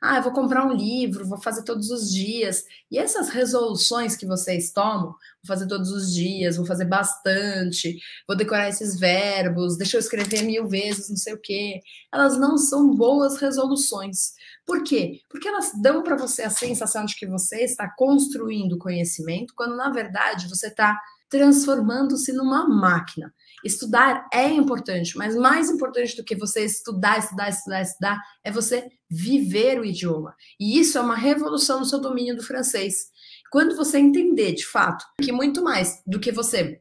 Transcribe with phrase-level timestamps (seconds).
[0.00, 2.64] Ah, eu vou comprar um livro, vou fazer todos os dias.
[2.88, 8.36] E essas resoluções que vocês tomam, vou fazer todos os dias, vou fazer bastante, vou
[8.36, 11.80] decorar esses verbos, deixa eu escrever mil vezes, não sei o quê.
[12.12, 14.34] Elas não são boas resoluções.
[14.64, 15.20] Por quê?
[15.28, 19.90] Porque elas dão para você a sensação de que você está construindo conhecimento, quando na
[19.90, 20.96] verdade você está
[21.28, 23.32] transformando-se numa máquina.
[23.64, 28.88] Estudar é importante, mas mais importante do que você estudar, estudar, estudar, estudar, é você
[29.10, 30.34] viver o idioma.
[30.60, 33.08] E isso é uma revolução no seu domínio do francês.
[33.50, 36.80] Quando você entender, de fato, que muito mais do que você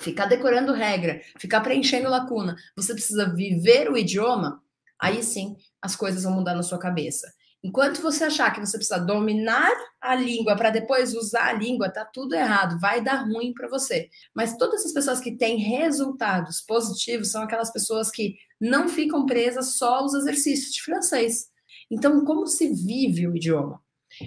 [0.00, 4.62] ficar decorando regra, ficar preenchendo lacuna, você precisa viver o idioma,
[5.00, 7.32] aí sim as coisas vão mudar na sua cabeça.
[7.62, 12.04] Enquanto você achar que você precisa dominar a língua para depois usar a língua, tá
[12.04, 14.08] tudo errado, vai dar ruim para você.
[14.32, 19.76] Mas todas as pessoas que têm resultados positivos são aquelas pessoas que não ficam presas
[19.76, 21.48] só aos exercícios de francês.
[21.90, 23.82] Então, como se vive o idioma?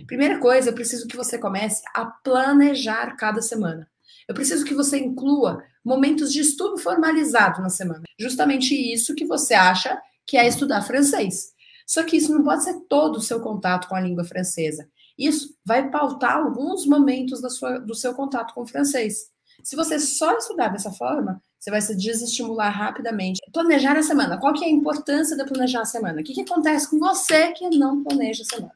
[0.08, 3.90] Primeira coisa, eu preciso que você comece a planejar cada semana.
[4.28, 8.04] Eu preciso que você inclua momentos de estudo formalizado na semana.
[8.20, 11.54] Justamente isso que você acha que é estudar francês.
[11.92, 14.88] Só que isso não pode ser todo o seu contato com a língua francesa.
[15.18, 19.30] Isso vai pautar alguns momentos sua, do seu contato com o francês.
[19.62, 23.42] Se você só estudar dessa forma, você vai se desestimular rapidamente.
[23.52, 24.40] Planejar a semana.
[24.40, 26.22] Qual que é a importância de planejar a semana?
[26.22, 28.76] O que, que acontece com você que não planeja a semana?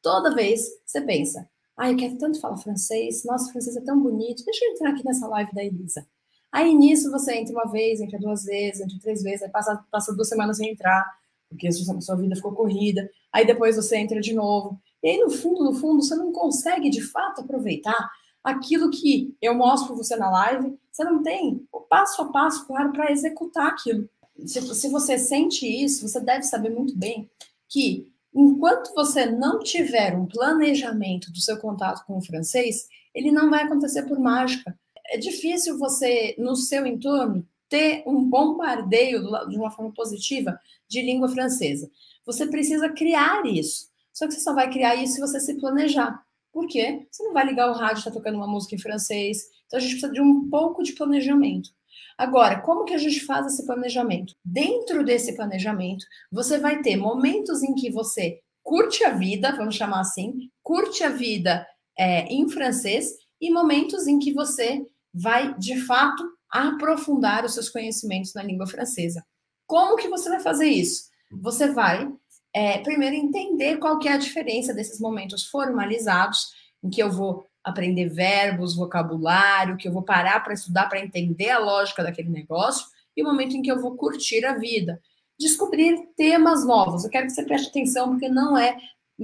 [0.00, 1.44] Toda vez você pensa,
[1.76, 5.04] ah, eu quero tanto falar francês, nossa, francês é tão bonito, deixa eu entrar aqui
[5.04, 6.06] nessa live da Elisa.
[6.52, 10.14] Aí nisso você entra uma vez, entra duas vezes, entra três vezes, aí passa, passa
[10.14, 11.04] duas semanas sem entrar
[11.52, 14.80] porque a sua, vida ficou corrida, aí depois você entra de novo.
[15.02, 18.10] E aí, no fundo, no fundo, você não consegue de fato aproveitar
[18.42, 22.66] aquilo que eu mostro para você na live, você não tem o passo a passo
[22.66, 24.08] claro para executar aquilo.
[24.44, 27.30] Se, se você sente isso, você deve saber muito bem
[27.68, 33.50] que enquanto você não tiver um planejamento do seu contato com o francês, ele não
[33.50, 34.76] vai acontecer por mágica.
[35.06, 41.26] É difícil você, no seu entorno, ter um bombardeio de uma forma positiva de língua
[41.30, 41.90] francesa.
[42.26, 43.86] Você precisa criar isso.
[44.12, 46.22] Só que você só vai criar isso se você se planejar.
[46.52, 47.06] Por quê?
[47.10, 49.38] Você não vai ligar o rádio e tá tocando uma música em francês.
[49.66, 51.70] Então a gente precisa de um pouco de planejamento.
[52.18, 54.34] Agora, como que a gente faz esse planejamento?
[54.44, 60.00] Dentro desse planejamento, você vai ter momentos em que você curte a vida, vamos chamar
[60.00, 61.66] assim, curte a vida
[61.98, 68.34] é, em francês, e momentos em que você vai, de fato, aprofundar os seus conhecimentos
[68.34, 69.24] na língua francesa.
[69.66, 71.10] Como que você vai fazer isso?
[71.40, 72.12] Você vai
[72.54, 76.52] é, primeiro entender qual que é a diferença desses momentos formalizados,
[76.84, 81.48] em que eu vou aprender verbos, vocabulário, que eu vou parar para estudar para entender
[81.48, 82.86] a lógica daquele negócio,
[83.16, 85.00] e o momento em que eu vou curtir a vida,
[85.38, 87.04] descobrir temas novos.
[87.04, 88.76] Eu quero que você preste atenção porque não é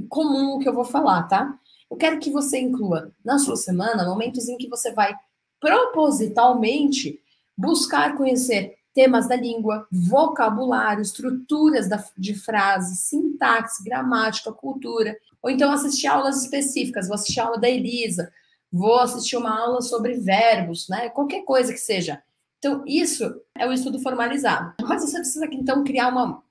[0.09, 1.59] comum o que eu vou falar, tá?
[1.91, 5.15] Eu quero que você inclua na sua semana momentos em que você vai
[5.61, 7.21] propositalmente
[7.57, 15.71] buscar conhecer temas da língua, vocabulário, estruturas da, de frases, sintaxe, gramática, cultura, ou então
[15.71, 18.33] assistir aulas específicas, vou assistir a aula da Elisa,
[18.73, 21.09] vou assistir uma aula sobre verbos, né?
[21.11, 22.23] Qualquer coisa que seja.
[22.59, 24.75] Então, isso é o estudo formalizado.
[24.83, 26.43] Mas você precisa então criar uma,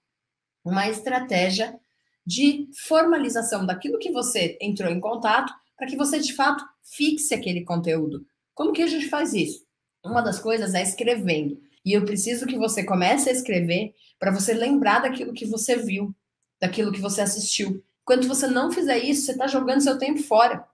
[0.63, 1.77] uma estratégia
[2.25, 7.63] de formalização daquilo que você entrou em contato para que você de fato fixe aquele
[7.63, 8.25] conteúdo.
[8.57, 9.63] Como que a gente faz isso?
[10.03, 11.61] Uma das coisas é escrevendo.
[11.85, 16.11] E eu preciso que você comece a escrever para você lembrar daquilo que você viu,
[16.59, 17.83] daquilo que você assistiu.
[18.03, 20.65] Quando você não fizer isso, você está jogando seu tempo fora.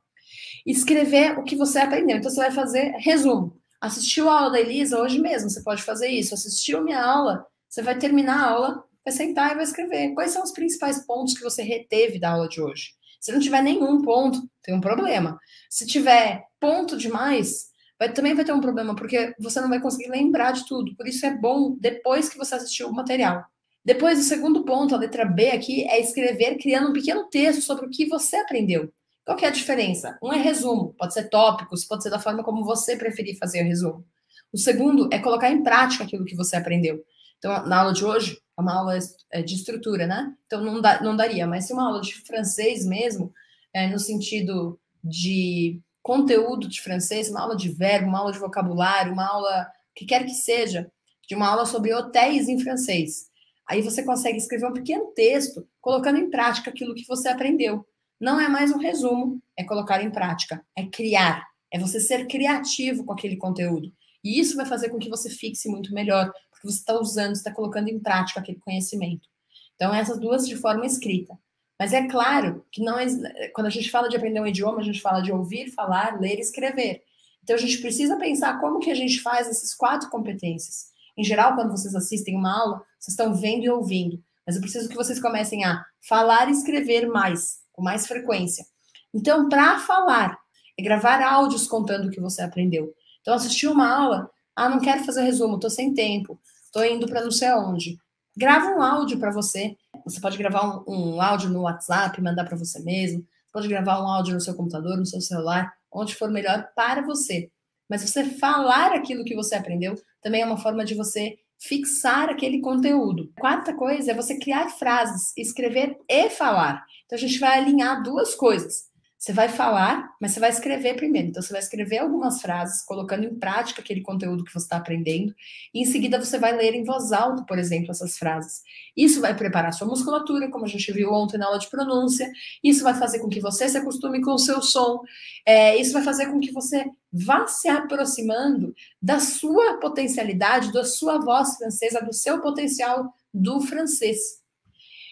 [0.66, 2.16] Escrever o que você aprendeu.
[2.16, 3.60] Então, você vai fazer resumo.
[3.82, 6.34] Assistiu a aula da Elisa hoje mesmo, você pode fazer isso.
[6.34, 10.14] Assistiu minha aula, você vai terminar a aula, vai sentar e vai escrever.
[10.14, 12.92] Quais são os principais pontos que você reteve da aula de hoje?
[13.20, 15.38] Se não tiver nenhum ponto, tem um problema.
[15.70, 17.73] Se tiver ponto demais,
[18.04, 20.96] vai, também vai ter um problema, porque você não vai conseguir lembrar de tudo.
[20.96, 23.44] Por isso é bom depois que você assistiu o material.
[23.86, 27.86] Depois, o segundo ponto, a letra B aqui, é escrever criando um pequeno texto sobre
[27.86, 28.92] o que você aprendeu.
[29.26, 30.18] Qual que é a diferença?
[30.22, 33.68] Um é resumo, pode ser tópicos, pode ser da forma como você preferir fazer o
[33.68, 34.06] resumo.
[34.52, 37.04] O segundo é colocar em prática aquilo que você aprendeu.
[37.38, 38.98] Então, na aula de hoje, é uma aula
[39.32, 40.34] é, de estrutura, né?
[40.46, 41.48] Então, não, dá, não daria.
[41.48, 43.34] Mas se uma aula de francês mesmo,
[43.74, 49.14] é, no sentido de conteúdo de francês, uma aula de verbo, uma aula de vocabulário,
[49.14, 50.92] uma aula que quer que seja,
[51.28, 53.32] de uma aula sobre hotéis em francês.
[53.68, 57.88] Aí você consegue escrever um pequeno texto colocando em prática aquilo que você aprendeu.
[58.20, 63.06] Não é mais um resumo, é colocar em prática, é criar, é você ser criativo
[63.06, 63.92] com aquele conteúdo.
[64.24, 67.52] E isso vai fazer com que você fixe muito melhor, porque você está usando, está
[67.54, 69.28] colocando em prática aquele conhecimento.
[69.76, 71.38] Então, essas duas de forma escrita.
[71.84, 73.06] Mas é claro que não é,
[73.50, 76.38] quando a gente fala de aprender um idioma, a gente fala de ouvir, falar, ler
[76.38, 77.04] e escrever.
[77.44, 80.86] Então a gente precisa pensar como que a gente faz essas quatro competências.
[81.18, 84.24] Em geral, quando vocês assistem uma aula, vocês estão vendo e ouvindo.
[84.48, 88.66] Mas eu preciso que vocês comecem a falar e escrever mais, com mais frequência.
[89.14, 90.40] Então, para falar,
[90.80, 92.94] é gravar áudios contando o que você aprendeu.
[93.20, 97.26] Então, assistir uma aula, ah, não quero fazer resumo, estou sem tempo, estou indo para
[97.26, 97.98] não sei aonde.
[98.36, 99.76] Grava um áudio para você.
[100.06, 103.26] Você pode gravar um, um áudio no WhatsApp, mandar para você mesmo.
[103.52, 107.52] Pode gravar um áudio no seu computador, no seu celular, onde for melhor para você.
[107.88, 112.60] Mas você falar aquilo que você aprendeu também é uma forma de você fixar aquele
[112.60, 113.32] conteúdo.
[113.40, 116.84] Quarta coisa é você criar frases, escrever e falar.
[117.06, 118.92] Então a gente vai alinhar duas coisas.
[119.24, 121.30] Você vai falar, mas você vai escrever primeiro.
[121.30, 125.34] Então, você vai escrever algumas frases, colocando em prática aquele conteúdo que você está aprendendo,
[125.74, 128.64] e em seguida você vai ler em voz alta, por exemplo, essas frases.
[128.98, 132.30] Isso vai preparar sua musculatura, como a gente viu ontem na aula de pronúncia.
[132.62, 135.00] Isso vai fazer com que você se acostume com o seu som.
[135.46, 141.18] É, isso vai fazer com que você vá se aproximando da sua potencialidade, da sua
[141.18, 144.20] voz francesa, do seu potencial do francês.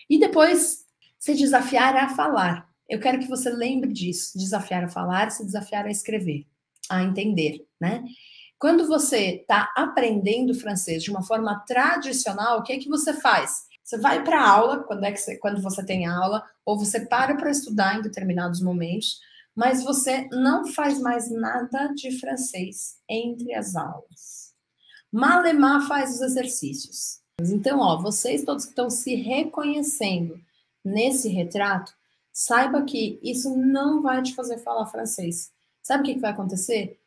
[0.09, 0.83] E depois
[1.17, 2.70] se desafiar a falar.
[2.91, 6.45] Eu quero que você lembre disso: desafiar a falar, se desafiar a escrever,
[6.89, 8.03] a entender, né?
[8.59, 13.63] Quando você está aprendendo francês de uma forma tradicional, o que é que você faz?
[13.81, 17.35] Você vai para aula, quando, é que você, quando você tem aula, ou você para
[17.35, 19.19] para estudar em determinados momentos,
[19.55, 24.53] mas você não faz mais nada de francês entre as aulas.
[25.11, 27.21] Malemar faz os exercícios.
[27.39, 30.39] Então, ó, vocês todos que estão se reconhecendo
[30.85, 31.94] nesse retrato,
[32.33, 35.51] saiba que isso não vai te fazer falar francês.
[35.81, 37.00] Sabe o que, que vai acontecer?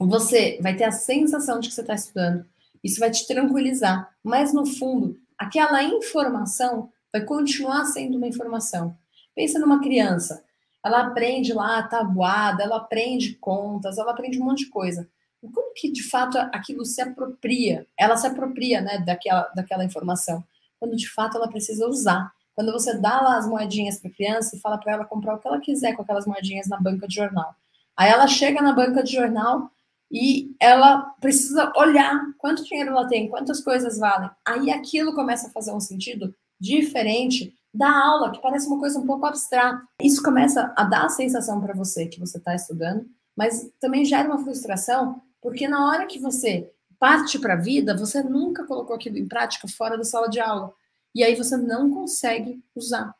[0.00, 2.44] Você vai ter a sensação de que você está estudando.
[2.82, 4.10] Isso vai te tranquilizar.
[4.22, 8.96] Mas, no fundo, aquela informação vai continuar sendo uma informação.
[9.34, 10.44] Pensa numa criança.
[10.84, 15.08] Ela aprende lá a tabuada, ela aprende contas, ela aprende um monte de coisa.
[15.42, 17.86] E como que, de fato, aquilo se apropria?
[17.96, 20.42] Ela se apropria né, daquela, daquela informação.
[20.78, 22.32] Quando, de fato, ela precisa usar.
[22.54, 25.38] Quando você dá lá as moedinhas para a criança e fala para ela comprar o
[25.38, 27.54] que ela quiser com aquelas moedinhas na banca de jornal.
[27.96, 29.70] Aí ela chega na banca de jornal
[30.10, 34.30] e ela precisa olhar quanto dinheiro ela tem, quantas coisas valem.
[34.46, 39.06] Aí aquilo começa a fazer um sentido diferente da aula, que parece uma coisa um
[39.06, 39.82] pouco abstrata.
[40.02, 44.28] Isso começa a dar a sensação para você que você está estudando, mas também gera
[44.28, 49.18] uma frustração, porque na hora que você parte para a vida, você nunca colocou aquilo
[49.18, 50.72] em prática fora da sala de aula.
[51.14, 53.14] E aí você não consegue usar.